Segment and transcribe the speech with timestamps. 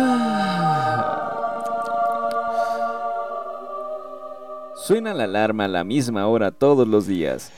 [4.76, 7.52] Suena la alarma a la misma hora todos los días,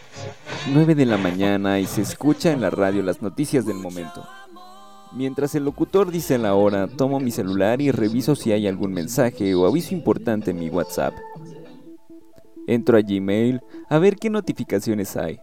[0.73, 4.25] 9 de la mañana y se escucha en la radio las noticias del momento.
[5.15, 9.55] Mientras el locutor dice la hora, tomo mi celular y reviso si hay algún mensaje
[9.55, 11.13] o aviso importante en mi WhatsApp.
[12.67, 15.39] Entro a Gmail a ver qué notificaciones hay.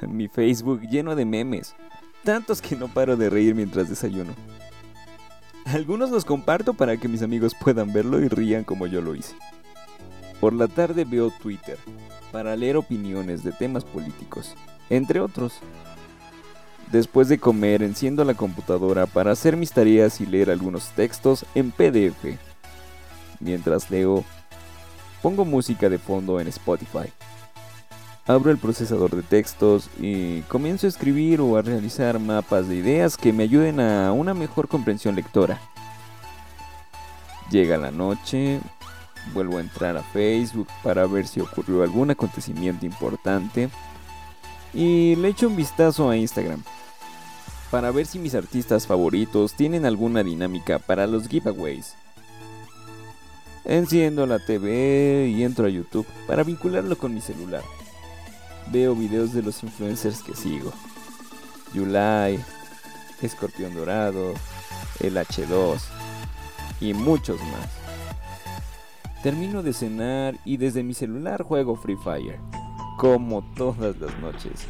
[0.08, 1.74] Mi Facebook lleno de memes,
[2.24, 4.34] tantos que no paro de reír mientras desayuno.
[5.74, 9.34] Algunos los comparto para que mis amigos puedan verlo y rían como yo lo hice.
[10.40, 11.78] Por la tarde veo Twitter
[12.30, 14.54] para leer opiniones de temas políticos,
[14.88, 15.54] entre otros.
[16.92, 21.72] Después de comer enciendo la computadora para hacer mis tareas y leer algunos textos en
[21.72, 22.38] PDF.
[23.40, 24.22] Mientras leo,
[25.22, 27.12] pongo música de fondo en Spotify.
[28.26, 33.18] Abro el procesador de textos y comienzo a escribir o a realizar mapas de ideas
[33.18, 35.60] que me ayuden a una mejor comprensión lectora.
[37.54, 38.58] Llega la noche,
[39.32, 43.68] vuelvo a entrar a Facebook para ver si ocurrió algún acontecimiento importante
[44.72, 46.64] y le echo un vistazo a Instagram
[47.70, 51.94] para ver si mis artistas favoritos tienen alguna dinámica para los giveaways.
[53.64, 57.62] Enciendo la TV y entro a YouTube para vincularlo con mi celular
[58.72, 60.72] veo videos de los influencers que sigo.
[61.72, 62.36] Yulai,
[63.22, 64.34] Escorpión Dorado,
[64.98, 66.03] el H2
[66.80, 67.70] y muchos más.
[69.22, 72.38] Termino de cenar y desde mi celular juego Free Fire,
[72.98, 74.66] como todas las noches.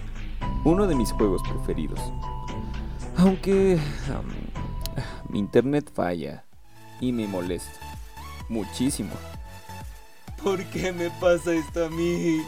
[0.64, 2.00] Uno de mis juegos preferidos.
[3.16, 3.78] Aunque
[5.28, 6.44] mi internet falla
[7.00, 7.80] y me molesta
[8.48, 9.10] muchísimo.
[10.42, 12.42] ¿Por qué me pasa esto a mí?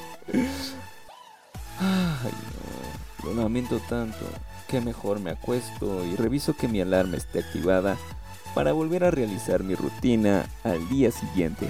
[1.80, 2.32] Ay,
[3.22, 4.24] no, lo lamento tanto
[4.68, 7.96] que mejor me acuesto y reviso que mi alarma esté activada
[8.56, 11.68] para volver a realizar mi rutina al día siguiente.